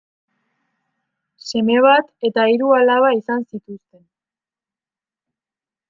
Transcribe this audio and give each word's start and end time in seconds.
Seme 1.49 1.77
bat 1.87 2.09
eta 2.31 2.47
hiru 2.53 2.73
alaba 2.79 3.13
izan 3.21 3.47
zituzten. 3.49 4.05